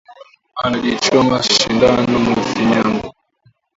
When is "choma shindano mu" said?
1.03-2.33